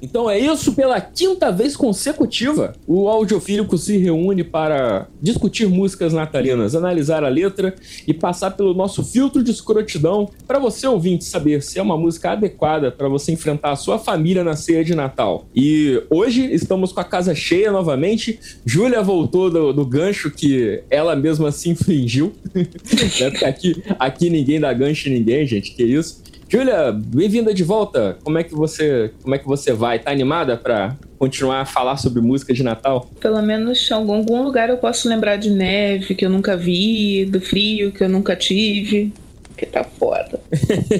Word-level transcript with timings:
Então 0.00 0.28
é 0.28 0.38
isso, 0.38 0.72
pela 0.72 1.00
quinta 1.00 1.50
vez 1.50 1.76
consecutiva, 1.76 2.74
o 2.86 3.08
Audiofílico 3.08 3.76
se 3.76 3.96
reúne 3.96 4.44
para 4.44 5.08
discutir 5.20 5.66
músicas 5.68 6.12
natalinas, 6.12 6.74
analisar 6.74 7.24
a 7.24 7.28
letra 7.28 7.74
e 8.06 8.14
passar 8.14 8.52
pelo 8.52 8.74
nosso 8.74 9.02
filtro 9.04 9.42
de 9.42 9.50
escrotidão 9.50 10.30
para 10.46 10.58
você 10.58 10.86
ouvinte 10.86 11.24
saber 11.24 11.62
se 11.62 11.78
é 11.78 11.82
uma 11.82 11.96
música 11.96 12.32
adequada 12.32 12.90
para 12.90 13.08
você 13.08 13.32
enfrentar 13.32 13.72
a 13.72 13.76
sua 13.76 13.98
família 13.98 14.44
na 14.44 14.56
ceia 14.56 14.84
de 14.84 14.94
Natal. 14.94 15.46
E 15.54 16.02
hoje 16.10 16.52
estamos 16.52 16.92
com 16.92 17.00
a 17.00 17.04
casa 17.04 17.34
cheia 17.34 17.72
novamente. 17.72 18.38
Júlia 18.64 19.02
voltou 19.02 19.50
do, 19.50 19.72
do, 19.72 19.84
gancho 19.84 20.30
que 20.30 20.82
ela 20.90 21.16
mesma 21.16 21.50
se? 21.50 22.32
Porque 22.52 23.24
aqui, 23.44 23.82
aqui 23.98 24.30
ninguém 24.30 24.60
dá 24.60 24.72
gancho 24.72 25.08
em 25.08 25.12
ninguém, 25.12 25.46
gente, 25.46 25.72
que 25.72 25.82
isso. 25.82 26.22
Júlia, 26.50 26.92
bem-vinda 26.92 27.52
de 27.52 27.62
volta. 27.62 28.16
Como 28.24 28.38
é 28.38 28.42
que 28.42 28.54
você, 28.54 29.12
como 29.22 29.34
é 29.34 29.38
que 29.38 29.46
você 29.46 29.70
vai? 29.70 29.98
Tá 29.98 30.10
animada 30.10 30.56
para 30.56 30.96
continuar 31.18 31.60
a 31.60 31.66
falar 31.66 31.98
sobre 31.98 32.22
música 32.22 32.54
de 32.54 32.62
Natal? 32.62 33.10
Pelo 33.20 33.42
menos 33.42 33.90
em 33.90 33.92
algum, 33.92 34.14
algum 34.14 34.42
lugar 34.42 34.70
eu 34.70 34.78
posso 34.78 35.10
lembrar 35.10 35.36
de 35.36 35.50
neve 35.50 36.14
que 36.14 36.24
eu 36.24 36.30
nunca 36.30 36.56
vi, 36.56 37.26
do 37.26 37.38
frio 37.38 37.92
que 37.92 38.02
eu 38.02 38.08
nunca 38.08 38.34
tive. 38.34 39.12
Que 39.58 39.66
tá 39.66 39.84
foda. 39.84 40.40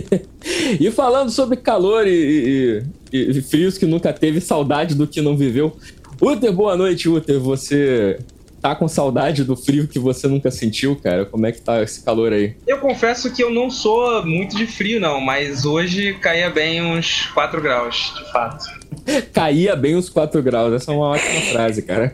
e 0.78 0.90
falando 0.90 1.30
sobre 1.30 1.56
calor 1.56 2.06
e, 2.06 2.82
e, 3.10 3.18
e, 3.18 3.40
frios 3.40 3.78
que 3.78 3.86
nunca 3.86 4.12
teve, 4.12 4.42
saudade 4.42 4.94
do 4.94 5.06
que 5.06 5.22
não 5.22 5.34
viveu. 5.34 5.74
Uter, 6.20 6.52
boa 6.52 6.76
noite, 6.76 7.08
Uter. 7.08 7.40
Você 7.40 8.18
tá 8.60 8.74
com 8.74 8.88
saudade 8.88 9.44
do 9.44 9.56
frio 9.56 9.88
que 9.88 9.98
você 9.98 10.26
nunca 10.26 10.50
sentiu, 10.50 10.96
cara? 10.96 11.24
Como 11.24 11.46
é 11.46 11.52
que 11.52 11.60
tá 11.60 11.82
esse 11.82 12.04
calor 12.04 12.32
aí? 12.32 12.54
Eu 12.66 12.78
confesso 12.78 13.32
que 13.32 13.42
eu 13.42 13.50
não 13.50 13.70
sou 13.70 14.24
muito 14.24 14.56
de 14.56 14.66
frio, 14.66 15.00
não, 15.00 15.20
mas 15.20 15.64
hoje 15.64 16.14
caía 16.14 16.50
bem 16.50 16.82
uns 16.82 17.26
4 17.26 17.60
graus, 17.60 18.14
de 18.16 18.32
fato. 18.32 18.77
caía 19.32 19.74
bem 19.74 19.96
uns 19.96 20.08
4 20.08 20.42
graus, 20.42 20.72
essa 20.72 20.92
é 20.92 20.94
uma 20.94 21.08
ótima 21.08 21.40
frase, 21.52 21.82
cara. 21.82 22.12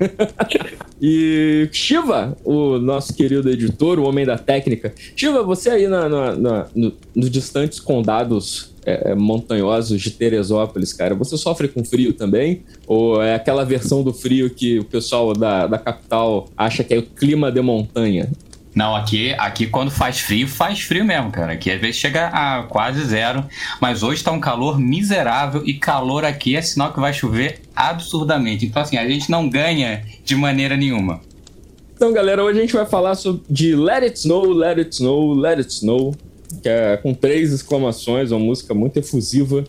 e 1.00 1.68
Shiva, 1.72 2.36
o 2.44 2.78
nosso 2.78 3.14
querido 3.14 3.48
editor, 3.50 3.98
o 3.98 4.04
homem 4.04 4.24
da 4.24 4.38
técnica. 4.38 4.92
Shiva, 5.16 5.42
você 5.42 5.70
aí 5.70 5.88
na, 5.88 6.08
na, 6.08 6.36
na 6.36 6.66
no, 6.74 6.92
nos 7.14 7.30
distantes 7.30 7.80
condados 7.80 8.74
é, 8.86 9.12
é, 9.12 9.14
montanhosos 9.14 10.00
de 10.00 10.10
Teresópolis, 10.10 10.92
cara, 10.92 11.14
você 11.14 11.36
sofre 11.36 11.68
com 11.68 11.84
frio 11.84 12.12
também? 12.12 12.62
Ou 12.86 13.22
é 13.22 13.34
aquela 13.34 13.64
versão 13.64 14.02
do 14.02 14.12
frio 14.12 14.50
que 14.50 14.78
o 14.78 14.84
pessoal 14.84 15.32
da, 15.32 15.66
da 15.66 15.78
capital 15.78 16.48
acha 16.56 16.84
que 16.84 16.94
é 16.94 16.98
o 16.98 17.02
clima 17.02 17.50
de 17.50 17.60
montanha? 17.60 18.30
Não, 18.74 18.96
aqui, 18.96 19.32
aqui 19.38 19.66
quando 19.66 19.90
faz 19.90 20.18
frio, 20.18 20.48
faz 20.48 20.80
frio 20.80 21.04
mesmo, 21.04 21.30
cara. 21.30 21.52
Aqui 21.52 21.70
às 21.70 21.80
vezes 21.80 21.96
chega 21.96 22.26
a 22.28 22.64
quase 22.64 23.04
zero. 23.04 23.44
Mas 23.80 24.02
hoje 24.02 24.22
tá 24.22 24.32
um 24.32 24.40
calor 24.40 24.78
miserável 24.78 25.62
e 25.64 25.74
calor 25.74 26.24
aqui 26.24 26.56
é 26.56 26.62
sinal 26.62 26.92
que 26.92 27.00
vai 27.00 27.12
chover 27.12 27.60
absurdamente. 27.74 28.66
Então, 28.66 28.82
assim, 28.82 28.96
a 28.96 29.08
gente 29.08 29.30
não 29.30 29.48
ganha 29.48 30.04
de 30.24 30.34
maneira 30.34 30.76
nenhuma. 30.76 31.20
Então, 31.94 32.12
galera, 32.12 32.42
hoje 32.42 32.58
a 32.58 32.62
gente 32.62 32.74
vai 32.74 32.86
falar 32.86 33.14
sobre, 33.14 33.42
de 33.48 33.76
Let 33.76 34.02
It 34.02 34.18
Snow, 34.18 34.52
Let 34.52 34.78
It 34.78 34.94
Snow, 34.94 35.32
Let 35.34 35.58
It 35.58 35.72
Snow 35.72 36.14
que 36.62 36.68
é 36.68 36.96
com 36.96 37.12
três 37.12 37.52
exclamações, 37.52 38.30
uma 38.30 38.40
música 38.40 38.72
muito 38.72 38.98
efusiva. 38.98 39.64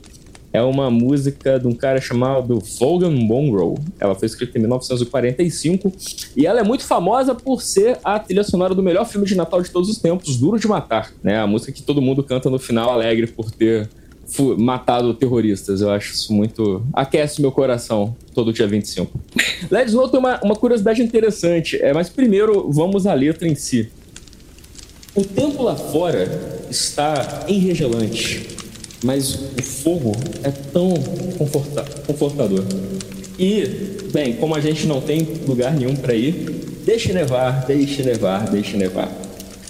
É 0.56 0.62
uma 0.62 0.90
música 0.90 1.60
de 1.60 1.68
um 1.68 1.74
cara 1.74 2.00
chamado 2.00 2.64
Vaughan 2.80 3.12
Monroe. 3.12 3.76
Ela 4.00 4.16
foi 4.16 4.26
escrita 4.26 4.58
em 4.58 4.62
1945 4.62 5.92
e 6.34 6.48
ela 6.48 6.62
é 6.62 6.64
muito 6.64 6.86
famosa 6.86 7.36
por 7.36 7.62
ser 7.62 7.98
a 8.02 8.18
trilha 8.18 8.42
sonora 8.42 8.74
do 8.74 8.82
melhor 8.82 9.06
filme 9.06 9.28
de 9.28 9.36
Natal 9.36 9.62
de 9.62 9.70
todos 9.70 9.90
os 9.90 9.98
tempos, 9.98 10.38
Duro 10.38 10.58
de 10.58 10.66
Matar. 10.66 11.12
Né? 11.22 11.38
A 11.38 11.46
música 11.46 11.74
que 11.74 11.82
todo 11.82 12.02
mundo 12.02 12.24
canta 12.24 12.50
no 12.50 12.58
final 12.58 12.90
alegre 12.90 13.28
por 13.28 13.52
ter 13.52 13.90
matado 14.58 15.14
terroristas. 15.14 15.82
Eu 15.82 15.92
acho 15.92 16.14
isso 16.14 16.32
muito. 16.32 16.82
aquece 16.94 17.42
meu 17.42 17.52
coração 17.52 18.16
todo 18.34 18.54
dia 18.54 18.66
25. 18.66 19.12
Let's 19.70 19.94
Know 19.94 20.08
tem 20.08 20.22
uma, 20.22 20.40
uma 20.42 20.56
curiosidade 20.56 21.04
interessante, 21.04 21.76
é, 21.82 21.92
mas 21.92 22.08
primeiro 22.08 22.72
vamos 22.72 23.06
à 23.06 23.14
letra 23.14 23.46
em 23.46 23.56
si. 23.56 23.90
O 25.14 25.22
tempo 25.26 25.64
lá 25.64 25.76
fora 25.76 26.66
está 26.70 27.44
enregelante, 27.50 28.55
mas 29.06 29.36
o 29.36 29.62
fogo 29.62 30.14
é 30.44 30.50
tão 30.50 30.94
conforta 31.38 31.86
confortador. 32.08 32.64
E, 33.38 33.66
bem, 34.12 34.34
como 34.34 34.56
a 34.56 34.60
gente 34.60 34.88
não 34.88 35.00
tem 35.00 35.28
lugar 35.48 35.74
nenhum 35.74 35.96
para 35.96 36.16
ir, 36.16 36.34
deixe 36.84 37.14
nevar, 37.14 37.66
deixe 37.66 38.02
nevar, 38.02 38.50
deixe 38.50 38.76
nevar. 38.76 39.12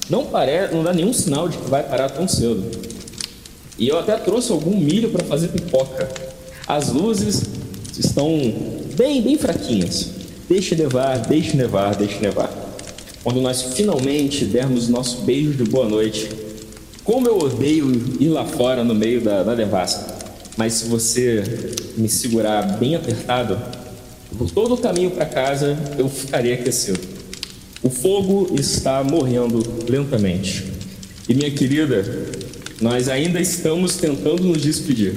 Não 0.10 0.26
parece, 0.26 0.74
não 0.74 0.84
dá 0.84 0.94
nenhum 0.94 1.12
sinal 1.12 1.50
de 1.50 1.58
que 1.58 1.70
vai 1.70 1.84
parar 1.84 2.10
tão 2.10 2.28
cedo. 2.28 2.64
E 3.78 3.90
eu 3.90 4.00
até 4.00 4.16
trouxe 4.16 4.52
algum 4.52 4.78
milho 4.78 5.10
para 5.10 5.26
fazer 5.26 5.50
pipoca. 5.50 6.10
As 6.66 6.90
luzes 6.94 7.44
estão 8.00 8.40
bem, 8.96 9.22
bem 9.22 9.38
fraquinhas. 9.38 10.12
Deixe 10.48 10.76
nevar, 10.76 11.20
deixe 11.20 11.58
nevar, 11.58 11.96
deixe 11.96 12.20
nevar 12.22 12.66
quando 13.26 13.42
nós 13.42 13.74
finalmente 13.74 14.46
dermos 14.46 14.88
nosso 14.88 15.22
beijo 15.22 15.54
de 15.54 15.64
boa 15.64 15.90
noite. 15.90 16.30
Como 17.06 17.28
eu 17.28 17.38
odeio 17.38 18.18
ir 18.20 18.30
lá 18.30 18.44
fora 18.46 18.84
no 18.84 18.96
meio 18.96 19.22
da, 19.22 19.44
da 19.44 19.56
nevasca, 19.56 20.12
mas 20.58 20.74
se 20.74 20.86
você 20.86 21.44
me 21.96 22.10
segurar 22.10 22.64
bem 22.80 22.96
apertado, 22.96 23.60
por 24.36 24.50
todo 24.50 24.74
o 24.74 24.78
caminho 24.78 25.12
para 25.12 25.28
casa 25.28 25.78
eu 26.00 26.10
ficarei 26.10 26.54
aquecido. 26.54 27.00
O 27.84 27.92
fogo 27.92 28.56
está 28.60 29.04
morrendo 29.04 29.62
lentamente. 29.88 30.66
E 31.30 31.36
minha 31.36 31.52
querida, 31.52 32.04
nós 32.82 33.08
ainda 33.08 33.40
estamos 33.40 33.98
tentando 33.98 34.44
nos 34.44 34.64
despedir. 34.64 35.14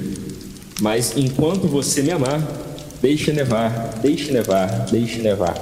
Mas 0.79 1.17
enquanto 1.17 1.67
você 1.67 2.03
me 2.03 2.11
amar, 2.11 2.39
deixe 3.01 3.31
nevar, 3.31 3.99
deixe 3.99 4.31
nevar, 4.31 4.85
deixe 4.91 5.19
nevar. 5.19 5.55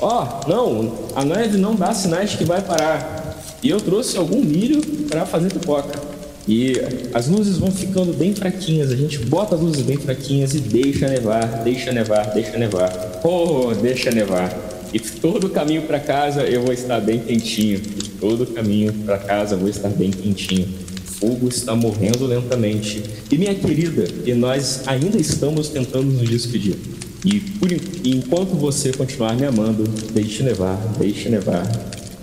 Ó, 0.00 0.24
oh, 0.24 0.48
não, 0.48 0.98
a 1.14 1.24
neve 1.24 1.56
não 1.56 1.76
dá 1.76 1.94
sinais 1.94 2.34
que 2.34 2.44
vai 2.44 2.60
parar. 2.60 3.19
E 3.62 3.68
eu 3.68 3.80
trouxe 3.80 4.16
algum 4.16 4.42
milho 4.42 4.80
para 5.08 5.26
fazer 5.26 5.52
pipoca. 5.52 6.00
E 6.48 6.74
as 7.12 7.28
luzes 7.28 7.58
vão 7.58 7.70
ficando 7.70 8.12
bem 8.12 8.34
fraquinhas, 8.34 8.90
a 8.90 8.96
gente 8.96 9.18
bota 9.18 9.54
as 9.54 9.60
luzes 9.60 9.82
bem 9.82 9.96
fraquinhas 9.96 10.54
e 10.54 10.58
deixa 10.58 11.06
nevar, 11.06 11.62
deixa 11.62 11.92
nevar, 11.92 12.32
deixa 12.32 12.56
nevar. 12.56 13.20
Oh, 13.22 13.72
deixa 13.74 14.10
nevar. 14.10 14.50
E 14.92 14.98
todo 14.98 15.46
o 15.46 15.50
caminho 15.50 15.82
para 15.82 16.00
casa 16.00 16.42
eu 16.42 16.62
vou 16.62 16.72
estar 16.72 17.00
bem 17.00 17.20
quentinho. 17.20 17.80
Todo 18.18 18.44
o 18.44 18.46
caminho 18.46 18.92
para 19.04 19.18
casa 19.18 19.54
eu 19.54 19.58
vou 19.58 19.68
estar 19.68 19.88
bem 19.90 20.10
quentinho. 20.10 20.66
Fogo 21.20 21.48
está 21.48 21.76
morrendo 21.76 22.26
lentamente. 22.26 23.02
E 23.30 23.36
minha 23.36 23.54
querida, 23.54 24.08
e 24.24 24.32
nós 24.32 24.82
ainda 24.86 25.18
estamos 25.18 25.68
tentando 25.68 26.06
nos 26.06 26.28
despedir. 26.28 26.76
E 27.24 27.38
por, 27.38 27.70
enquanto 28.04 28.56
você 28.56 28.90
continuar 28.92 29.36
me 29.36 29.44
amando, 29.44 29.84
deixe 30.12 30.42
levar, 30.42 30.76
deixe 30.98 31.28
levar, 31.28 31.70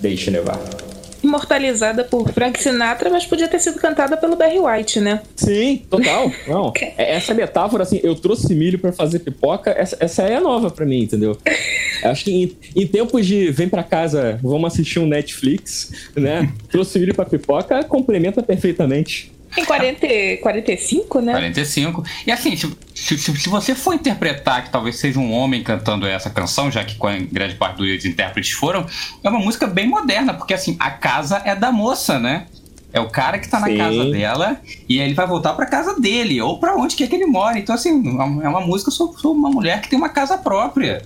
deixe 0.01 0.31
levar. 0.31 0.76
Imortalizada 1.23 2.03
por 2.03 2.31
Frank 2.31 2.61
Sinatra, 2.61 3.09
mas 3.09 3.25
podia 3.25 3.47
ter 3.47 3.59
sido 3.59 3.79
cantada 3.79 4.17
pelo 4.17 4.35
Barry 4.35 4.59
White, 4.59 4.99
né? 4.99 5.21
Sim, 5.35 5.83
total. 5.89 6.31
Não. 6.47 6.73
É, 6.79 7.15
essa 7.15 7.33
metáfora, 7.33 7.83
assim, 7.83 7.99
eu 8.03 8.15
trouxe 8.15 8.53
milho 8.53 8.79
para 8.79 8.91
fazer 8.91 9.19
pipoca, 9.19 9.71
essa, 9.71 9.97
essa 9.99 10.23
é 10.23 10.39
nova 10.39 10.69
para 10.69 10.85
mim, 10.85 11.01
entendeu? 11.01 11.37
Acho 12.03 12.25
que 12.25 12.31
em, 12.31 12.57
em, 12.75 12.87
tempos 12.87 13.25
de 13.25 13.49
vem 13.51 13.67
para 13.67 13.83
casa, 13.83 14.39
vamos 14.43 14.73
assistir 14.73 14.99
um 14.99 15.07
Netflix, 15.07 15.91
né? 16.15 16.51
Trouxe 16.69 16.99
milho 16.99 17.15
para 17.15 17.25
pipoca, 17.25 17.83
complementa 17.83 18.43
perfeitamente. 18.43 19.31
Em 19.55 19.63
40, 19.63 20.07
45, 20.41 21.21
né? 21.21 21.31
45. 21.31 22.03
E 22.25 22.31
assim, 22.31 22.55
se, 22.55 22.77
se, 22.93 23.17
se, 23.17 23.49
você 23.49 23.73
for 23.73 23.93
interpretar 23.93 24.63
que 24.65 24.71
talvez 24.71 24.97
seja 24.97 25.19
um 25.19 25.31
homem 25.31 25.63
cantando 25.63 26.05
essa 26.05 26.29
canção, 26.29 26.71
já 26.71 26.83
que 26.83 26.97
grande 27.31 27.55
parte 27.55 27.77
dos 27.77 28.05
intérpretes 28.05 28.51
foram, 28.51 28.85
é 29.23 29.29
uma 29.29 29.39
música 29.39 29.65
bem 29.67 29.87
moderna, 29.87 30.33
porque 30.33 30.53
assim, 30.53 30.75
a 30.79 30.91
casa 30.91 31.41
é 31.45 31.55
da 31.55 31.71
moça, 31.71 32.19
né? 32.19 32.47
É 32.91 32.99
o 32.99 33.09
cara 33.09 33.37
que 33.37 33.47
tá 33.47 33.59
na 33.59 33.67
Sim. 33.67 33.77
casa 33.77 34.05
dela 34.11 34.61
e 34.87 34.99
ele 34.99 35.13
vai 35.13 35.27
voltar 35.27 35.53
para 35.53 35.65
casa 35.65 35.99
dele, 35.99 36.41
ou 36.41 36.59
para 36.59 36.75
onde 36.75 36.95
quer 36.95 37.07
que 37.07 37.15
ele 37.15 37.25
mora. 37.25 37.59
Então, 37.59 37.75
assim, 37.75 37.91
é 38.41 38.49
uma 38.49 38.61
música 38.61 38.89
sobre 38.89 39.15
uma 39.27 39.49
mulher 39.49 39.81
que 39.81 39.89
tem 39.89 39.99
uma 39.99 40.09
casa 40.09 40.37
própria 40.37 41.03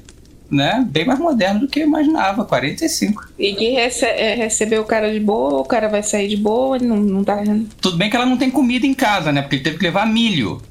né, 0.52 0.86
bem 0.90 1.06
mais 1.06 1.18
moderno 1.18 1.62
do 1.62 1.68
que 1.68 1.80
eu 1.80 1.88
imaginava, 1.88 2.44
45. 2.44 3.30
E 3.40 3.54
que 3.54 3.70
rece 3.70 4.06
é, 4.06 4.36
recebeu 4.36 4.82
o 4.82 4.86
cara 4.86 5.12
de 5.12 5.20
boa, 5.20 5.62
o 5.62 5.66
cara 5.66 5.88
vai 5.88 6.04
sair 6.04 6.28
de 6.28 6.36
boa, 6.36 6.78
não, 6.78 6.98
não 6.98 7.24
tá. 7.24 7.42
Tudo 7.80 7.98
bem 7.98 8.10
que 8.10 8.16
ela 8.16 8.26
não 8.26 8.38
tem 8.38 8.52
comida 8.52 8.86
em 8.86 8.94
casa, 8.94 9.32
né? 9.32 9.42
Porque 9.42 9.56
ele 9.56 9.64
teve 9.64 9.78
que 9.78 9.84
levar 9.84 10.06
milho. 10.06 10.62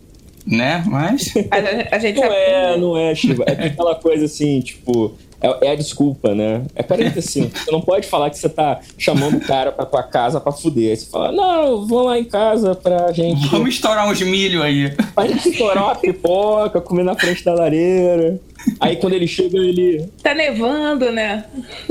Né? 0.47 0.83
Mas. 0.87 1.35
A, 1.51 1.97
a 1.97 1.99
gente 1.99 2.19
não 2.19 2.33
é, 2.33 2.77
não 2.77 2.97
é, 2.97 3.15
Chiva. 3.15 3.45
É 3.47 3.67
aquela 3.67 3.95
coisa 3.95 4.25
assim, 4.25 4.61
tipo, 4.61 5.15
é, 5.41 5.67
é, 5.67 5.71
a 5.73 5.75
desculpa, 5.75 6.35
né? 6.35 6.63
É 6.75 6.83
45. 6.83 7.57
você 7.57 7.71
não 7.71 7.81
pode 7.81 8.07
falar 8.07 8.31
que 8.31 8.39
você 8.39 8.49
tá 8.49 8.81
chamando 8.99 9.39
o 9.39 9.41
cara 9.41 9.73
pra 9.73 9.87
tua 9.87 10.03
casa 10.03 10.41
pra 10.41 10.53
fuder. 10.53 10.91
Aí 10.91 10.97
você 10.97 11.07
fala, 11.07 11.33
não, 11.33 11.87
vou 11.87 12.03
lá 12.05 12.19
em 12.19 12.25
casa 12.25 12.75
pra 12.75 13.11
gente. 13.13 13.49
Vamos 13.49 13.71
estourar 13.71 14.09
uns 14.09 14.21
milho 14.21 14.63
aí. 14.63 14.95
Pra 15.15 15.27
gente 15.27 15.49
estourar 15.49 15.85
uma 15.85 15.97
pipoca, 15.97 16.81
comer 16.81 17.05
na 17.05 17.15
frente 17.15 17.45
da 17.45 17.55
lareira. 17.55 18.39
Aí 18.79 18.97
quando 18.97 19.15
ele 19.15 19.27
chega, 19.27 19.59
ele. 19.59 20.07
Tá 20.23 20.35
nevando, 20.35 21.11
né? 21.11 21.45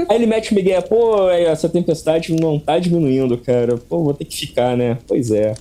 Aí 0.07 0.17
ele 0.17 0.27
mete 0.27 0.51
o 0.51 0.55
Miguel, 0.55 0.81
pô, 0.83 1.29
essa 1.29 1.67
tempestade 1.67 2.33
não 2.33 2.59
tá 2.59 2.77
diminuindo, 2.77 3.37
cara. 3.37 3.77
Pô, 3.77 4.03
vou 4.03 4.13
ter 4.13 4.25
que 4.25 4.37
ficar, 4.37 4.77
né? 4.77 4.97
Pois 5.07 5.31
é. 5.31 5.55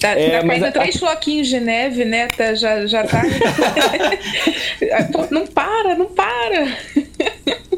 Tá, 0.00 0.10
É, 0.10 0.38
tá 0.40 0.46
mas 0.46 0.60
caindo 0.60 0.64
a- 0.76 0.80
três 0.80 0.96
floquinhos 0.96 1.48
de 1.48 1.58
neve, 1.60 2.04
né? 2.04 2.28
Tá, 2.28 2.54
já, 2.54 2.86
já 2.86 3.04
tá. 3.04 3.22
Pô, 5.12 5.26
não 5.30 5.46
para, 5.46 5.94
não 5.96 6.06
para. 6.06 6.76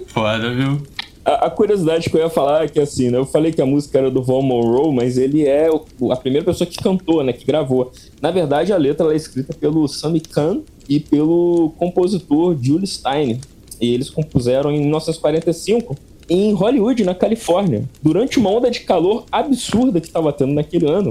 Foda, 0.08 0.54
viu? 0.54 0.82
A, 1.24 1.46
a 1.46 1.50
curiosidade 1.50 2.08
que 2.10 2.16
eu 2.16 2.20
ia 2.20 2.30
falar 2.30 2.64
é 2.64 2.68
que, 2.68 2.80
assim, 2.80 3.10
né, 3.10 3.18
eu 3.18 3.26
falei 3.26 3.52
que 3.52 3.60
a 3.62 3.66
música 3.66 3.98
era 3.98 4.10
do 4.10 4.22
Von 4.22 4.42
Monroe, 4.42 4.92
mas 4.94 5.16
ele 5.18 5.46
é 5.46 5.68
o- 5.70 6.12
a 6.12 6.16
primeira 6.16 6.44
pessoa 6.44 6.66
que 6.68 6.76
cantou, 6.82 7.22
né, 7.22 7.32
que 7.32 7.44
gravou. 7.44 7.92
Na 8.20 8.30
verdade, 8.30 8.72
a 8.72 8.76
letra 8.76 9.04
ela 9.04 9.12
é 9.12 9.16
escrita 9.16 9.54
pelo 9.54 9.86
Sammy 9.88 10.20
Kahn 10.20 10.60
e 10.88 10.98
pelo 11.00 11.72
compositor 11.78 12.56
Jules 12.60 12.94
Stein. 12.94 13.40
E 13.80 13.94
eles 13.94 14.10
compuseram 14.10 14.70
em 14.70 14.80
1945 14.80 15.96
em 16.28 16.52
Hollywood, 16.52 17.02
na 17.04 17.14
Califórnia, 17.14 17.84
durante 18.02 18.38
uma 18.38 18.50
onda 18.50 18.70
de 18.70 18.80
calor 18.80 19.24
absurda 19.32 20.00
que 20.00 20.06
estava 20.06 20.32
tendo 20.32 20.52
naquele 20.52 20.88
ano, 20.88 21.10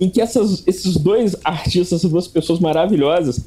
em 0.00 0.08
que 0.10 0.20
essas- 0.20 0.62
esses 0.66 0.96
dois 0.96 1.36
artistas, 1.44 2.00
essas 2.00 2.10
duas 2.10 2.26
pessoas 2.28 2.58
maravilhosas, 2.60 3.44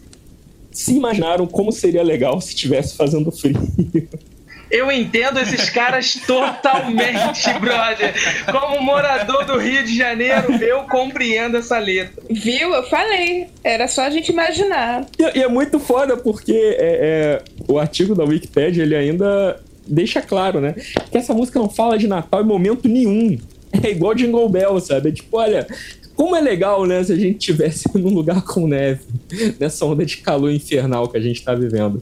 se 0.71 0.93
imaginaram 0.93 1.45
como 1.47 1.71
seria 1.71 2.03
legal 2.03 2.39
se 2.41 2.49
estivesse 2.49 2.95
fazendo 2.95 3.31
frio. 3.31 3.57
Eu 4.69 4.91
entendo 4.91 5.39
esses 5.39 5.69
caras 5.69 6.15
totalmente, 6.25 7.53
brother. 7.61 8.13
Como 8.51 8.81
morador 8.81 9.45
do 9.45 9.57
Rio 9.57 9.83
de 9.85 9.95
Janeiro, 9.95 10.51
eu 10.61 10.83
compreendo 10.83 11.55
essa 11.57 11.77
letra. 11.77 12.21
Viu? 12.29 12.73
Eu 12.73 12.83
falei. 12.89 13.47
Era 13.63 13.87
só 13.87 14.01
a 14.01 14.09
gente 14.09 14.29
imaginar. 14.31 15.05
E, 15.19 15.39
e 15.39 15.43
é 15.43 15.47
muito 15.47 15.79
foda 15.79 16.17
porque 16.17 16.51
é, 16.51 17.39
é, 17.39 17.41
o 17.71 17.77
artigo 17.77 18.15
da 18.15 18.23
Wikipedia 18.23 18.83
ele 18.83 18.95
ainda 18.95 19.61
deixa 19.87 20.19
claro, 20.21 20.59
né? 20.59 20.73
Que 21.11 21.17
essa 21.19 21.33
música 21.33 21.59
não 21.59 21.69
fala 21.69 21.97
de 21.97 22.07
Natal 22.07 22.41
em 22.41 22.45
momento 22.45 22.87
nenhum. 22.87 23.37
É 23.83 23.91
igual 23.91 24.15
Jingle 24.15 24.49
Bell, 24.49 24.79
sabe? 24.81 25.09
É 25.09 25.11
tipo, 25.11 25.37
olha, 25.37 25.67
como 26.15 26.35
é 26.35 26.41
legal, 26.41 26.85
né? 26.85 27.03
Se 27.03 27.13
a 27.13 27.15
gente 27.15 27.37
tivesse 27.39 27.85
num 27.97 28.13
lugar 28.13 28.41
com 28.43 28.67
neve, 28.67 29.01
nessa 29.59 29.85
onda 29.85 30.05
de 30.05 30.17
calor 30.17 30.51
infernal 30.51 31.07
que 31.07 31.17
a 31.17 31.21
gente 31.21 31.43
tá 31.43 31.53
vivendo. 31.53 32.01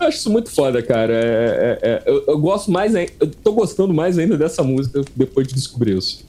Eu 0.00 0.06
acho 0.06 0.18
isso 0.18 0.30
muito 0.30 0.50
foda, 0.50 0.82
cara. 0.82 1.12
É- 1.12 1.78
é- 1.82 1.88
é- 1.88 2.02
eu, 2.06 2.24
eu 2.28 2.38
gosto 2.38 2.70
mais, 2.70 2.94
ai- 2.94 3.10
eu 3.20 3.26
tô 3.28 3.52
gostando 3.52 3.92
mais 3.92 4.18
ainda 4.18 4.36
dessa 4.36 4.62
música 4.62 5.02
depois 5.14 5.46
de 5.46 5.54
descobrir 5.54 5.96
isso. 5.98 6.24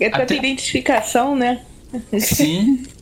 É 0.00 0.08
pra 0.08 0.18
Até- 0.24 0.34
ter 0.34 0.38
identificação, 0.38 1.34
né? 1.36 1.62
Sim. 2.18 2.82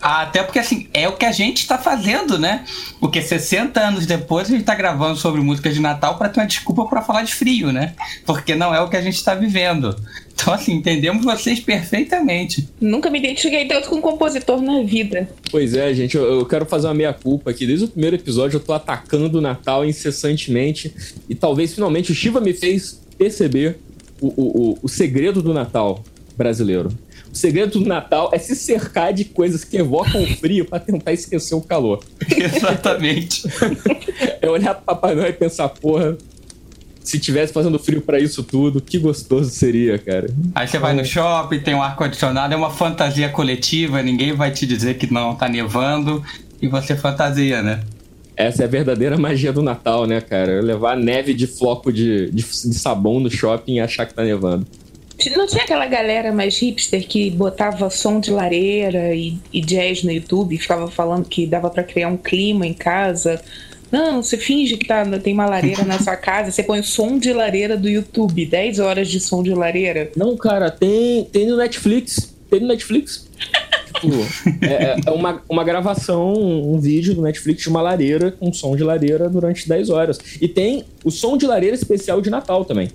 Até 0.00 0.42
porque, 0.42 0.58
assim, 0.58 0.88
é 0.92 1.08
o 1.08 1.12
que 1.12 1.24
a 1.24 1.32
gente 1.32 1.66
tá 1.66 1.78
fazendo, 1.78 2.38
né? 2.38 2.64
Porque 2.98 3.22
60 3.22 3.80
anos 3.80 4.06
depois 4.06 4.48
a 4.48 4.50
gente 4.50 4.64
tá 4.64 4.74
gravando 4.74 5.16
sobre 5.16 5.40
músicas 5.40 5.74
de 5.74 5.80
Natal 5.80 6.16
pra 6.16 6.28
ter 6.28 6.40
uma 6.40 6.46
desculpa 6.46 6.86
pra 6.86 7.02
falar 7.02 7.22
de 7.22 7.34
frio, 7.34 7.72
né? 7.72 7.94
Porque 8.24 8.54
não 8.54 8.74
é 8.74 8.80
o 8.80 8.88
que 8.88 8.96
a 8.96 9.00
gente 9.00 9.22
tá 9.22 9.34
vivendo. 9.34 9.94
Então, 10.32 10.54
assim, 10.54 10.72
entendemos 10.72 11.24
vocês 11.24 11.60
perfeitamente. 11.60 12.66
Nunca 12.80 13.10
me 13.10 13.18
identifiquei 13.18 13.66
tanto 13.66 13.90
com 13.90 13.96
um 13.96 14.00
compositor 14.00 14.60
na 14.62 14.82
vida. 14.82 15.28
Pois 15.50 15.74
é, 15.74 15.92
gente, 15.92 16.16
eu, 16.16 16.24
eu 16.24 16.46
quero 16.46 16.64
fazer 16.64 16.86
uma 16.86 16.94
meia-culpa 16.94 17.50
aqui. 17.50 17.66
Desde 17.66 17.84
o 17.84 17.88
primeiro 17.88 18.16
episódio 18.16 18.56
eu 18.56 18.60
tô 18.60 18.72
atacando 18.72 19.38
o 19.38 19.40
Natal 19.40 19.84
incessantemente. 19.84 20.94
E 21.28 21.34
talvez 21.34 21.74
finalmente 21.74 22.10
o 22.10 22.14
Shiva 22.14 22.40
me 22.40 22.54
fez 22.54 23.00
perceber 23.18 23.78
o, 24.20 24.28
o, 24.28 24.70
o, 24.70 24.78
o 24.82 24.88
segredo 24.88 25.42
do 25.42 25.52
Natal 25.52 26.02
brasileiro. 26.40 26.88
O 27.30 27.36
segredo 27.36 27.78
do 27.78 27.86
Natal 27.86 28.30
é 28.32 28.38
se 28.38 28.56
cercar 28.56 29.12
de 29.12 29.26
coisas 29.26 29.62
que 29.62 29.76
evocam 29.76 30.22
o 30.22 30.26
frio 30.26 30.64
pra 30.64 30.80
tentar 30.80 31.12
esquecer 31.12 31.54
o 31.54 31.60
calor. 31.60 32.02
Exatamente. 32.34 33.42
É 34.40 34.48
olhar 34.48 34.74
pro 34.74 34.84
Papai 34.86 35.14
Noel 35.14 35.28
e 35.28 35.32
pensar, 35.34 35.68
porra, 35.68 36.16
se 37.04 37.18
tivesse 37.18 37.52
fazendo 37.52 37.78
frio 37.78 38.00
pra 38.00 38.18
isso 38.18 38.42
tudo, 38.42 38.80
que 38.80 38.98
gostoso 38.98 39.50
seria, 39.50 39.98
cara. 39.98 40.28
Aí 40.54 40.66
você 40.66 40.78
vai 40.78 40.94
no 40.94 41.04
shopping, 41.04 41.60
tem 41.60 41.74
um 41.74 41.82
ar-condicionado, 41.82 42.54
é 42.54 42.56
uma 42.56 42.70
fantasia 42.70 43.28
coletiva, 43.28 44.02
ninguém 44.02 44.32
vai 44.32 44.50
te 44.50 44.66
dizer 44.66 44.94
que 44.94 45.12
não 45.12 45.34
tá 45.34 45.46
nevando 45.46 46.24
e 46.60 46.68
você 46.68 46.96
fantasia, 46.96 47.62
né? 47.62 47.82
Essa 48.34 48.62
é 48.62 48.64
a 48.64 48.68
verdadeira 48.68 49.18
magia 49.18 49.52
do 49.52 49.62
Natal, 49.62 50.06
né, 50.06 50.22
cara? 50.22 50.62
Levar 50.62 50.96
neve 50.96 51.34
de 51.34 51.46
floco 51.46 51.92
de, 51.92 52.30
de, 52.30 52.42
de 52.42 52.74
sabão 52.74 53.20
no 53.20 53.30
shopping 53.30 53.74
e 53.74 53.80
achar 53.80 54.06
que 54.06 54.14
tá 54.14 54.24
nevando. 54.24 54.66
Não 55.36 55.46
tinha 55.46 55.64
aquela 55.64 55.86
galera 55.86 56.32
mais 56.32 56.58
hipster 56.58 57.06
que 57.06 57.30
botava 57.30 57.90
som 57.90 58.20
de 58.20 58.30
lareira 58.30 59.14
e, 59.14 59.36
e 59.52 59.60
jazz 59.60 60.02
no 60.02 60.10
YouTube 60.10 60.54
e 60.54 60.58
ficava 60.58 60.90
falando 60.90 61.28
que 61.28 61.46
dava 61.46 61.68
pra 61.68 61.82
criar 61.82 62.08
um 62.08 62.16
clima 62.16 62.66
em 62.66 62.72
casa? 62.72 63.42
Não, 63.90 64.22
você 64.22 64.36
finge 64.36 64.76
que 64.76 64.86
tá, 64.86 65.04
tem 65.18 65.34
uma 65.34 65.46
lareira 65.46 65.84
na 65.84 65.98
sua 65.98 66.16
casa, 66.16 66.50
você 66.50 66.62
põe 66.62 66.78
o 66.78 66.84
som 66.84 67.18
de 67.18 67.32
lareira 67.32 67.76
do 67.76 67.88
YouTube, 67.88 68.46
10 68.46 68.78
horas 68.78 69.08
de 69.08 69.18
som 69.18 69.42
de 69.42 69.52
lareira. 69.52 70.10
Não, 70.16 70.36
cara, 70.36 70.70
tem, 70.70 71.24
tem 71.24 71.46
no 71.46 71.56
Netflix. 71.56 72.32
Tem 72.48 72.60
no 72.60 72.68
Netflix. 72.68 73.28
tipo, 74.00 74.16
é, 74.64 74.96
é 75.06 75.10
uma, 75.10 75.42
uma 75.48 75.64
gravação, 75.64 76.32
um 76.34 76.78
vídeo 76.78 77.14
do 77.14 77.22
Netflix 77.22 77.62
de 77.62 77.68
uma 77.68 77.82
lareira 77.82 78.30
com 78.30 78.52
som 78.52 78.76
de 78.76 78.84
lareira 78.84 79.28
durante 79.28 79.68
10 79.68 79.90
horas. 79.90 80.18
E 80.40 80.46
tem 80.46 80.84
o 81.04 81.10
som 81.10 81.36
de 81.36 81.46
lareira 81.46 81.74
especial 81.74 82.20
de 82.20 82.30
Natal 82.30 82.64
também. 82.64 82.90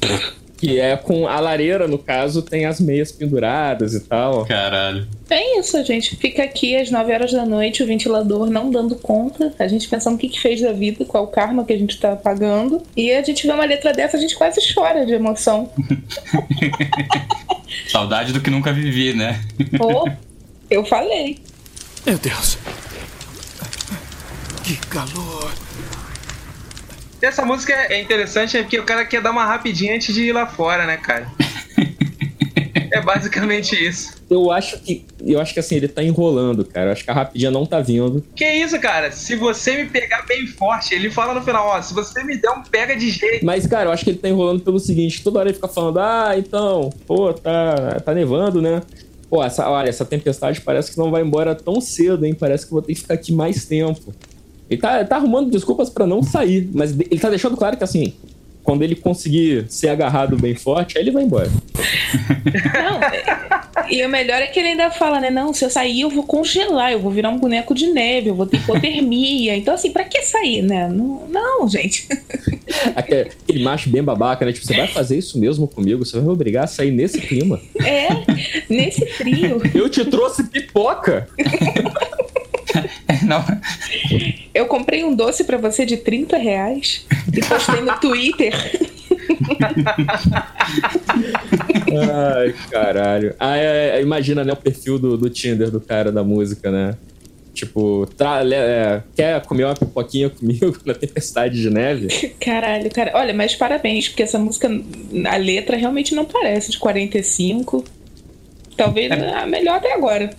Que 0.56 0.80
é 0.80 0.96
com 0.96 1.28
a 1.28 1.38
lareira, 1.38 1.86
no 1.86 1.98
caso, 1.98 2.40
tem 2.40 2.64
as 2.64 2.80
meias 2.80 3.12
penduradas 3.12 3.92
e 3.92 4.00
tal. 4.00 4.46
Caralho. 4.46 5.06
É 5.28 5.58
isso, 5.58 5.82
gente. 5.84 6.16
Fica 6.16 6.42
aqui 6.42 6.74
às 6.76 6.90
9 6.90 7.12
horas 7.12 7.32
da 7.32 7.44
noite, 7.44 7.82
o 7.82 7.86
ventilador 7.86 8.48
não 8.48 8.70
dando 8.70 8.96
conta, 8.96 9.52
a 9.58 9.68
gente 9.68 9.88
pensando 9.88 10.14
o 10.14 10.18
que, 10.18 10.28
que 10.28 10.40
fez 10.40 10.60
da 10.60 10.72
vida, 10.72 11.04
qual 11.04 11.24
o 11.24 11.28
karma 11.28 11.64
que 11.64 11.72
a 11.72 11.78
gente 11.78 11.98
tá 12.00 12.16
pagando. 12.16 12.82
E 12.96 13.12
a 13.12 13.22
gente 13.22 13.46
vê 13.46 13.52
uma 13.52 13.66
letra 13.66 13.92
dessa, 13.92 14.16
a 14.16 14.20
gente 14.20 14.34
quase 14.34 14.60
chora 14.72 15.04
de 15.04 15.12
emoção. 15.12 15.70
Saudade 17.88 18.32
do 18.32 18.40
que 18.40 18.50
nunca 18.50 18.72
vivi, 18.72 19.12
né? 19.12 19.40
Ou, 19.78 20.08
eu 20.70 20.84
falei. 20.84 21.38
Meu 22.06 22.18
Deus. 22.18 22.56
Que 24.62 24.76
calor. 24.88 25.52
Essa 27.26 27.44
música 27.44 27.72
é 27.72 28.00
interessante 28.00 28.56
é 28.56 28.62
porque 28.62 28.78
o 28.78 28.84
cara 28.84 29.04
quer 29.04 29.20
dar 29.20 29.32
uma 29.32 29.44
rapidinha 29.44 29.96
antes 29.96 30.14
de 30.14 30.22
ir 30.22 30.32
lá 30.32 30.46
fora, 30.46 30.86
né, 30.86 30.96
cara? 30.96 31.26
É 32.88 33.02
basicamente 33.02 33.74
isso. 33.74 34.14
Eu 34.30 34.50
acho 34.50 34.78
que. 34.78 35.04
Eu 35.20 35.40
acho 35.40 35.52
que 35.52 35.60
assim, 35.60 35.74
ele 35.74 35.88
tá 35.88 36.02
enrolando, 36.02 36.64
cara. 36.64 36.88
Eu 36.88 36.92
acho 36.92 37.04
que 37.04 37.10
a 37.10 37.14
rapidinha 37.14 37.50
não 37.50 37.66
tá 37.66 37.80
vindo. 37.80 38.24
Que 38.34 38.44
isso, 38.44 38.78
cara? 38.80 39.10
Se 39.10 39.34
você 39.34 39.82
me 39.82 39.90
pegar 39.90 40.22
bem 40.22 40.46
forte, 40.46 40.94
ele 40.94 41.10
fala 41.10 41.34
no 41.34 41.42
final, 41.42 41.66
ó, 41.66 41.82
se 41.82 41.92
você 41.92 42.22
me 42.22 42.36
der 42.36 42.50
um 42.50 42.62
pega 42.62 42.96
de 42.96 43.10
jeito. 43.10 43.44
Mas, 43.44 43.66
cara, 43.66 43.88
eu 43.88 43.92
acho 43.92 44.04
que 44.04 44.10
ele 44.10 44.18
tá 44.18 44.28
enrolando 44.28 44.62
pelo 44.62 44.78
seguinte: 44.78 45.22
toda 45.22 45.40
hora 45.40 45.48
ele 45.48 45.54
fica 45.56 45.68
falando, 45.68 45.98
ah, 45.98 46.34
então, 46.36 46.90
pô, 47.06 47.34
tá, 47.34 48.00
tá 48.04 48.14
nevando, 48.14 48.62
né? 48.62 48.80
Pô, 49.28 49.42
essa, 49.42 49.68
olha, 49.68 49.88
essa 49.88 50.04
tempestade 50.04 50.60
parece 50.60 50.92
que 50.92 50.98
não 50.98 51.10
vai 51.10 51.22
embora 51.22 51.54
tão 51.54 51.80
cedo, 51.80 52.24
hein? 52.24 52.34
Parece 52.34 52.64
que 52.64 52.72
eu 52.72 52.76
vou 52.76 52.82
ter 52.82 52.94
que 52.94 53.00
ficar 53.00 53.14
aqui 53.14 53.32
mais 53.32 53.66
tempo. 53.66 54.14
Ele 54.68 54.80
tá, 54.80 55.04
tá 55.04 55.16
arrumando 55.16 55.50
desculpas 55.50 55.88
pra 55.90 56.06
não 56.06 56.22
sair, 56.22 56.68
mas 56.74 56.92
ele 56.98 57.20
tá 57.20 57.30
deixando 57.30 57.56
claro 57.56 57.76
que 57.76 57.84
assim, 57.84 58.12
quando 58.64 58.82
ele 58.82 58.96
conseguir 58.96 59.66
ser 59.68 59.88
agarrado 59.90 60.36
bem 60.36 60.56
forte, 60.56 60.98
aí 60.98 61.04
ele 61.04 61.12
vai 61.12 61.22
embora. 61.22 61.48
Não, 62.74 63.00
é- 63.02 63.46
e 63.88 64.04
o 64.04 64.08
melhor 64.08 64.42
é 64.42 64.48
que 64.48 64.58
ele 64.58 64.70
ainda 64.70 64.90
fala, 64.90 65.20
né? 65.20 65.30
Não, 65.30 65.54
se 65.54 65.64
eu 65.64 65.70
sair, 65.70 66.00
eu 66.00 66.10
vou 66.10 66.24
congelar, 66.24 66.90
eu 66.90 66.98
vou 66.98 67.12
virar 67.12 67.30
um 67.30 67.38
boneco 67.38 67.72
de 67.74 67.86
neve, 67.86 68.28
eu 68.30 68.34
vou 68.34 68.44
ter 68.46 68.56
hipotermia. 68.56 69.54
Então, 69.56 69.74
assim, 69.74 69.92
pra 69.92 70.02
que 70.02 70.20
sair, 70.22 70.62
né? 70.62 70.88
Não, 70.88 71.28
não 71.28 71.68
gente. 71.68 72.08
Aquele, 72.96 73.20
aquele 73.44 73.62
macho 73.62 73.88
bem 73.88 74.02
babaca, 74.02 74.44
né? 74.44 74.52
Tipo, 74.52 74.66
você 74.66 74.74
vai 74.74 74.88
fazer 74.88 75.16
isso 75.16 75.38
mesmo 75.38 75.68
comigo? 75.68 76.04
Você 76.04 76.16
vai 76.16 76.24
me 76.26 76.32
obrigar 76.32 76.64
a 76.64 76.66
sair 76.66 76.90
nesse 76.90 77.20
clima? 77.20 77.60
É, 77.84 78.08
nesse 78.68 79.06
frio. 79.06 79.62
Eu 79.72 79.88
te 79.88 80.04
trouxe 80.04 80.42
pipoca! 80.42 81.28
Não, 83.24 83.44
Eu 84.54 84.66
comprei 84.66 85.04
um 85.04 85.14
doce 85.14 85.44
pra 85.44 85.56
você 85.56 85.84
de 85.84 85.96
30 85.96 86.36
reais 86.36 87.06
e 87.32 87.40
postei 87.44 87.80
no 87.80 87.98
Twitter. 87.98 88.54
Ai, 91.88 92.54
caralho. 92.70 93.34
Ah, 93.38 93.56
é, 93.56 93.98
é, 93.98 94.02
imagina, 94.02 94.44
né, 94.44 94.52
o 94.52 94.56
perfil 94.56 94.98
do, 94.98 95.16
do 95.16 95.30
Tinder 95.30 95.70
do 95.70 95.80
cara 95.80 96.12
da 96.12 96.22
música, 96.22 96.70
né? 96.70 96.96
Tipo, 97.56 98.06
é, 98.52 99.02
quer 99.16 99.40
comer 99.46 99.64
uma 99.64 99.74
pipoquinha 99.74 100.28
comigo 100.28 100.76
na 100.84 100.92
tempestade 100.92 101.60
de 101.60 101.70
neve? 101.70 102.08
Caralho, 102.38 102.90
cara. 102.90 103.12
Olha, 103.14 103.32
mas 103.32 103.54
parabéns, 103.54 104.08
porque 104.08 104.22
essa 104.22 104.38
música, 104.38 104.68
a 104.68 105.36
letra 105.36 105.76
realmente 105.76 106.14
não 106.14 106.26
parece 106.26 106.70
de 106.70 106.78
45. 106.78 107.82
Talvez 108.76 109.10
a 109.10 109.46
melhor 109.46 109.76
até 109.76 109.94
agora. 109.94 110.30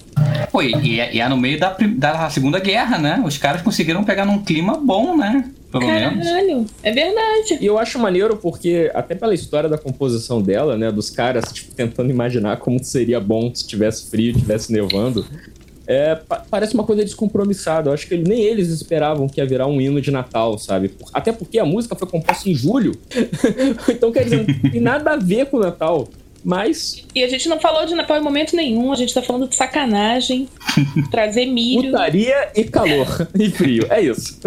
Pô, 0.52 0.62
e, 0.62 0.74
e 0.84 1.00
é, 1.00 1.16
e 1.16 1.20
é 1.20 1.28
no 1.30 1.38
meio 1.38 1.60
da, 1.60 1.76
da 1.98 2.30
Segunda 2.30 2.60
Guerra, 2.60 2.98
né? 2.98 3.22
Os 3.26 3.38
caras 3.38 3.62
conseguiram 3.62 4.04
pegar 4.04 4.26
num 4.26 4.40
clima 4.44 4.78
bom, 4.78 5.16
né? 5.16 5.50
Pelo 5.72 5.86
menos. 5.86 6.26
Caralho, 6.26 6.66
é 6.82 6.92
verdade. 6.92 7.58
E 7.60 7.66
eu 7.66 7.78
acho 7.78 8.00
maneiro 8.00 8.38
porque, 8.38 8.90
até 8.94 9.14
pela 9.16 9.34
história 9.34 9.68
da 9.70 9.78
composição 9.78 10.42
dela, 10.42 10.78
né, 10.78 10.92
dos 10.92 11.10
caras 11.10 11.52
tipo, 11.52 11.74
tentando 11.76 12.10
imaginar 12.10 12.58
como 12.58 12.82
seria 12.84 13.20
bom 13.20 13.54
se 13.54 13.68
tivesse 13.68 14.10
frio, 14.10 14.34
tivesse 14.34 14.72
nevando, 14.72 15.26
é, 15.86 16.16
pa- 16.16 16.44
parece 16.50 16.74
uma 16.74 16.84
coisa 16.86 17.04
descompromissada. 17.04 17.90
Eu 17.90 17.94
acho 17.94 18.08
que 18.08 18.14
ele- 18.14 18.28
nem 18.30 18.42
eles 18.44 18.70
esperavam 18.70 19.28
que 19.28 19.42
ia 19.42 19.46
virar 19.46 19.68
um 19.68 19.80
hino 19.82 20.00
de 20.00 20.10
Natal, 20.10 20.58
sabe? 20.58 20.88
Por- 20.88 21.10
Até 21.14 21.34
porque 21.34 21.60
a 21.60 21.66
música 21.66 21.96
foi 21.96 22.08
composta 22.08 22.50
em 22.50 22.56
julho. 22.56 22.94
então, 23.90 24.10
quer 24.12 24.24
dizer, 24.24 24.46
não 24.64 24.72
tem 24.72 24.82
nada 24.82 25.12
a 25.12 25.18
ver 25.18 25.48
com 25.48 25.58
o 25.58 25.60
Natal. 25.60 26.08
Mas. 26.48 27.04
E 27.14 27.26
a 27.26 27.28
gente 27.28 27.50
não 27.50 27.60
falou 27.60 27.86
de 27.86 27.94
Natal 27.94 28.16
em 28.16 28.22
momento 28.22 28.56
nenhum, 28.56 28.94
a 28.94 28.96
gente 28.96 29.14
tá 29.14 29.22
falando 29.22 29.50
de 29.50 29.56
sacanagem, 29.56 30.48
trazer 31.12 31.46
milho. 31.46 31.92
Putaria 31.92 32.50
e 32.56 32.64
calor. 32.64 33.28
e 33.38 33.50
frio. 33.50 33.86
É 33.90 34.00
isso. 34.00 34.40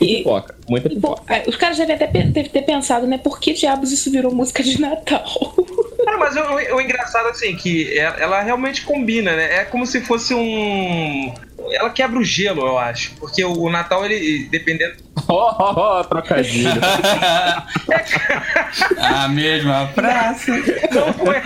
E, 0.00 0.16
pipoca. 0.16 0.56
Muita 0.68 0.88
pipoca. 0.88 1.44
Os 1.46 1.54
caras 1.54 1.76
devem 1.76 1.94
até 1.94 2.08
ter, 2.08 2.48
ter 2.48 2.62
pensado, 2.62 3.06
né? 3.06 3.18
Por 3.18 3.38
que 3.38 3.52
diabos 3.52 3.92
isso 3.92 4.10
virou 4.10 4.34
música 4.34 4.64
de 4.64 4.80
Natal? 4.80 5.24
Cara, 6.04 6.18
mas 6.18 6.34
o, 6.34 6.74
o, 6.74 6.80
engraçado, 6.80 7.28
assim, 7.28 7.54
que 7.54 7.96
ela 7.96 8.42
realmente 8.42 8.82
combina, 8.82 9.36
né? 9.36 9.60
É 9.60 9.64
como 9.64 9.86
se 9.86 10.00
fosse 10.00 10.34
um. 10.34 11.32
Ela 11.72 11.90
quebra 11.90 12.18
o 12.18 12.24
gelo, 12.24 12.66
eu 12.66 12.78
acho. 12.78 13.14
Porque 13.16 13.44
o, 13.44 13.70
Natal, 13.70 14.04
ele, 14.04 14.48
dependendo. 14.50 14.94
Oh, 15.28 15.50
oh, 15.58 15.98
oh 15.98 16.04
trocadilho. 16.04 16.80
A 18.98 19.28
mesma 19.28 19.90
praça. 19.94 20.52
Não 20.92 21.12
foi, 21.12 21.36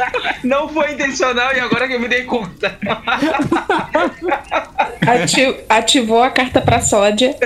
não 0.45 0.69
foi 0.69 0.93
intencional 0.93 1.55
e 1.55 1.61
agora 1.61 1.89
que 1.89 1.95
eu 1.95 2.01
me 2.01 2.09
dei 2.09 2.25
conta. 2.25 2.79
ativou 5.69 6.23
a 6.23 6.31
carta 6.31 6.61
pra 6.61 6.81
sódia. 6.81 7.37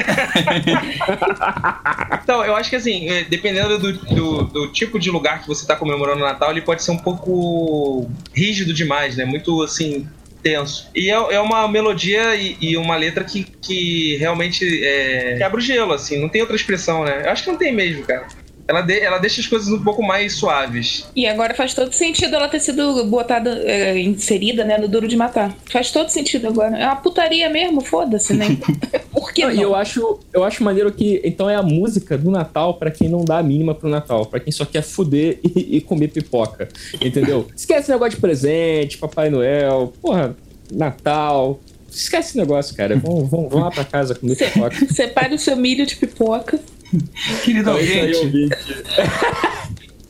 Então, 2.23 2.45
eu 2.45 2.57
acho 2.57 2.69
que 2.71 2.77
assim, 2.77 3.09
é, 3.09 3.25
dependendo 3.25 3.79
do, 3.79 3.93
do, 3.93 4.43
do 4.45 4.73
tipo 4.73 4.99
de 4.99 5.11
lugar 5.11 5.41
que 5.41 5.49
você 5.49 5.63
está 5.63 5.77
comemorando 5.77 6.23
o 6.23 6.27
Natal, 6.27 6.51
ele 6.51 6.61
pode 6.61 6.83
ser 6.83 6.91
um 6.91 6.99
pouco 6.99 8.11
rígido 8.35 8.75
demais, 8.75 9.17
né? 9.17 9.25
Muito 9.25 9.63
assim, 9.63 10.09
tenso. 10.47 10.89
E 10.95 11.11
é, 11.11 11.15
é 11.15 11.41
uma 11.41 11.67
melodia 11.67 12.37
e, 12.37 12.57
e, 12.61 12.77
uma 12.77 12.95
letra 12.95 13.25
que, 13.25 13.43
que 13.43 14.17
realmente 14.17 14.65
é, 14.85 15.35
quebra 15.39 15.59
o 15.59 15.61
gelo, 15.61 15.93
assim, 15.93 16.21
não 16.21 16.29
tem 16.29 16.41
outra 16.41 16.55
expressão, 16.55 17.05
né? 17.05 17.23
Eu 17.25 17.31
acho 17.31 17.43
que 17.43 17.51
não 17.51 17.59
tem 17.59 17.75
mesmo, 17.75 18.05
cara. 18.05 18.29
Ela, 18.69 18.83
de, 18.83 18.99
ela 18.99 19.19
deixa 19.19 19.41
as 19.41 19.47
coisas 19.47 19.69
um 19.69 19.83
pouco 19.83 20.03
mais 20.03 20.35
suaves. 20.35 21.07
E 21.15 21.27
agora 21.27 21.55
faz 21.55 21.73
todo 21.73 21.93
sentido 21.93 22.35
ela 22.35 22.49
ter 22.49 22.61
sido 22.61 23.05
botada, 23.05 23.63
é, 23.65 23.99
inserida, 23.99 24.65
né, 24.65 24.77
no 24.77 24.89
Duro 24.89 25.07
de 25.07 25.17
Matar. 25.17 25.55
Faz 25.71 25.91
todo 25.91 26.09
sentido 26.09 26.49
agora. 26.49 26.77
É 26.77 26.85
uma 26.87 26.97
putaria 26.97 27.49
mesmo, 27.49 27.81
foda-se, 27.81 28.35
né? 28.35 28.59
Por 29.13 29.33
que 29.33 29.45
não? 29.45 29.53
E 29.53 29.63
eu 29.63 29.75
acho, 29.75 30.19
eu 30.33 30.43
acho 30.43 30.65
maneiro 30.65 30.91
que, 30.91 31.21
então, 31.25 31.49
é 31.49 31.55
a 31.55 31.63
música 31.63 32.19
do 32.19 32.31
Natal 32.31 32.75
para 32.75 32.91
quem 32.91 33.09
não 33.09 33.25
dá 33.25 33.39
a 33.39 33.43
mínima 33.43 33.75
pro 33.75 33.89
Natal. 33.89 34.27
para 34.27 34.41
quem 34.41 34.53
só 34.53 34.65
quer 34.65 34.83
fuder 34.83 35.39
e, 35.45 35.77
e 35.77 35.81
comer 35.81 36.09
pipoca. 36.09 36.69
Entendeu? 37.01 37.47
Esquece 37.55 37.83
esse 37.83 37.91
negócio 37.91 38.17
de 38.17 38.21
presente, 38.21 38.99
Papai 38.99 39.31
Noel, 39.31 39.93
porra, 40.03 40.37
Natal. 40.73 41.61
Esquece 41.89 42.31
esse 42.31 42.39
negócio, 42.39 42.75
cara. 42.77 42.97
Vamos, 42.97 43.31
vamos, 43.31 43.49
vamos 43.49 43.65
lá 43.65 43.71
pra 43.71 43.85
casa 43.85 44.15
comer 44.15 44.37
pipoca. 44.37 44.77
Separe 44.93 45.35
o 45.35 45.39
seu 45.39 45.57
milho 45.57 45.87
de 45.87 45.97
pipoca. 45.97 46.59
Querido 47.45 47.71
ouvinte. 47.71 48.17
ouvinte. 48.17 48.57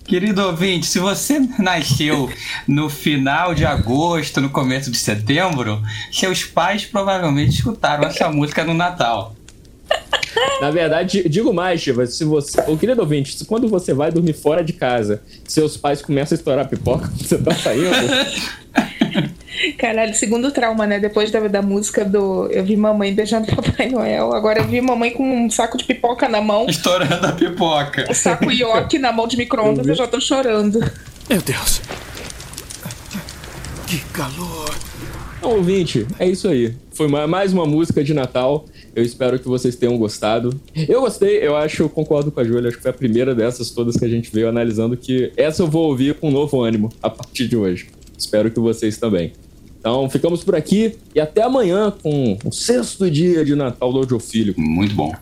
Querido 0.06 0.46
ouvinte, 0.46 0.86
se 0.86 1.00
você 1.00 1.40
nasceu 1.58 2.30
no 2.66 2.88
final 2.88 3.54
de 3.54 3.64
agosto, 3.64 4.40
no 4.40 4.48
começo 4.48 4.88
de 4.88 4.96
setembro, 4.96 5.82
seus 6.12 6.44
pais 6.44 6.84
provavelmente 6.84 7.56
escutaram 7.56 8.04
essa 8.04 8.30
música 8.30 8.62
no 8.62 8.72
Natal. 8.72 9.34
Na 10.60 10.70
verdade, 10.70 11.28
digo 11.28 11.52
mais, 11.52 11.80
Chiva, 11.80 12.06
se 12.06 12.24
você. 12.24 12.60
Ô, 12.68 12.76
querido 12.76 13.00
ouvinte, 13.00 13.44
quando 13.44 13.68
você 13.68 13.92
vai 13.92 14.12
dormir 14.12 14.32
fora 14.32 14.62
de 14.62 14.72
casa, 14.72 15.22
seus 15.44 15.76
pais 15.76 16.00
começam 16.00 16.36
a 16.36 16.38
estourar 16.38 16.68
pipoca 16.68 17.10
você 17.16 17.38
tá 17.38 17.54
saindo. 17.54 17.90
Caralho, 19.78 20.14
segundo 20.14 20.50
trauma, 20.50 20.86
né? 20.86 20.98
Depois 20.98 21.30
da, 21.30 21.40
da 21.48 21.62
música 21.62 22.04
do 22.04 22.46
Eu 22.50 22.64
vi 22.64 22.76
mamãe 22.76 23.14
beijando 23.14 23.46
Papai 23.54 23.88
Noel, 23.88 24.32
agora 24.32 24.60
eu 24.60 24.64
vi 24.66 24.80
mamãe 24.80 25.10
com 25.10 25.46
um 25.46 25.50
saco 25.50 25.78
de 25.78 25.84
pipoca 25.84 26.28
na 26.28 26.40
mão. 26.40 26.66
Estourando 26.68 27.26
a 27.26 27.32
pipoca. 27.32 28.06
Um 28.10 28.14
saco 28.14 28.50
York 28.50 28.98
na 28.98 29.12
mão 29.12 29.26
de 29.26 29.36
micro-ondas, 29.36 29.86
eu 29.86 29.94
já 29.94 30.06
tô 30.06 30.20
chorando. 30.20 30.80
Meu 31.28 31.40
Deus. 31.42 31.80
Que 33.86 33.98
calor. 34.12 34.74
Então, 35.38 35.50
ouvinte, 35.50 36.06
é 36.18 36.28
isso 36.28 36.48
aí. 36.48 36.74
Foi 36.92 37.06
mais 37.06 37.52
uma 37.52 37.64
música 37.64 38.02
de 38.02 38.12
Natal. 38.12 38.64
Eu 38.94 39.04
espero 39.04 39.38
que 39.38 39.46
vocês 39.46 39.76
tenham 39.76 39.96
gostado. 39.96 40.58
Eu 40.88 41.02
gostei, 41.02 41.38
eu 41.38 41.56
acho, 41.56 41.84
eu 41.84 41.88
concordo 41.88 42.32
com 42.32 42.40
a 42.40 42.44
Júlia, 42.44 42.68
acho 42.68 42.78
que 42.78 42.82
foi 42.82 42.90
a 42.90 42.94
primeira 42.94 43.34
dessas 43.34 43.70
todas 43.70 43.96
que 43.96 44.04
a 44.04 44.08
gente 44.08 44.30
veio 44.32 44.48
analisando 44.48 44.96
que 44.96 45.30
essa 45.36 45.62
eu 45.62 45.66
vou 45.66 45.88
ouvir 45.88 46.14
com 46.14 46.30
um 46.30 46.32
novo 46.32 46.60
ânimo 46.62 46.90
a 47.02 47.08
partir 47.10 47.46
de 47.46 47.56
hoje. 47.56 47.88
Espero 48.18 48.50
que 48.50 48.58
vocês 48.58 48.96
também. 48.96 49.34
Então, 49.86 50.10
ficamos 50.10 50.42
por 50.42 50.56
aqui 50.56 50.96
e 51.14 51.20
até 51.20 51.42
amanhã 51.42 51.92
com 52.02 52.36
o 52.44 52.50
sexto 52.50 53.08
dia 53.08 53.44
de 53.44 53.54
Natal 53.54 53.92
do 53.92 54.00
Audiofílico. 54.00 54.60
Muito 54.60 54.96
bom 54.96 55.14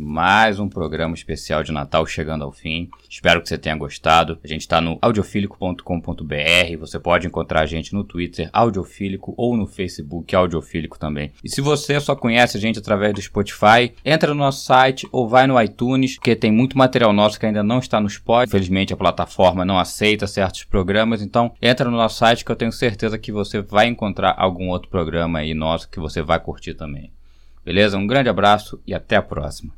mais 0.00 0.58
um 0.58 0.68
programa 0.68 1.14
especial 1.14 1.62
de 1.62 1.72
Natal 1.72 2.06
chegando 2.06 2.44
ao 2.44 2.52
fim. 2.52 2.88
Espero 3.08 3.40
que 3.40 3.48
você 3.48 3.58
tenha 3.58 3.76
gostado. 3.76 4.38
A 4.42 4.46
gente 4.46 4.62
está 4.62 4.80
no 4.80 4.98
audiofílico.com.br. 5.00 6.78
Você 6.78 6.98
pode 6.98 7.26
encontrar 7.26 7.60
a 7.60 7.66
gente 7.66 7.92
no 7.92 8.04
Twitter, 8.04 8.48
Audiofílico, 8.52 9.34
ou 9.36 9.56
no 9.56 9.66
Facebook, 9.66 10.34
Audiofílico 10.34 10.98
também. 10.98 11.32
E 11.42 11.48
se 11.48 11.60
você 11.60 11.98
só 12.00 12.14
conhece 12.14 12.56
a 12.56 12.60
gente 12.60 12.78
através 12.78 13.14
do 13.14 13.22
Spotify, 13.22 13.92
entra 14.04 14.32
no 14.32 14.40
nosso 14.40 14.64
site 14.64 15.08
ou 15.10 15.28
vai 15.28 15.46
no 15.46 15.60
iTunes, 15.60 16.16
porque 16.16 16.36
tem 16.36 16.52
muito 16.52 16.76
material 16.76 17.12
nosso 17.12 17.38
que 17.38 17.46
ainda 17.46 17.62
não 17.62 17.78
está 17.78 18.00
no 18.00 18.08
Spotify. 18.08 18.48
Infelizmente, 18.48 18.92
a 18.92 18.96
plataforma 18.96 19.64
não 19.64 19.78
aceita 19.78 20.26
certos 20.26 20.64
programas. 20.64 21.22
Então, 21.22 21.52
entra 21.60 21.90
no 21.90 21.96
nosso 21.96 22.18
site 22.18 22.44
que 22.44 22.52
eu 22.52 22.56
tenho 22.56 22.72
certeza 22.72 23.18
que 23.18 23.32
você 23.32 23.60
vai 23.60 23.86
encontrar 23.86 24.34
algum 24.36 24.68
outro 24.68 24.88
programa 24.88 25.40
aí 25.40 25.54
nosso 25.54 25.88
que 25.88 26.00
você 26.00 26.22
vai 26.22 26.38
curtir 26.38 26.74
também. 26.74 27.10
Beleza? 27.66 27.98
Um 27.98 28.06
grande 28.06 28.28
abraço 28.28 28.80
e 28.86 28.94
até 28.94 29.16
a 29.16 29.22
próxima. 29.22 29.72